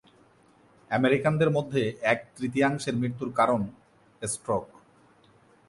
আমেরিকানদের 0.91 1.49
মধ্যে 1.51 1.81
এক-তৃতীয়াংশের 2.01 2.95
মৃত্যুর 2.95 3.31
কারণ 3.33 3.61
স্ট্রোক। 4.21 4.65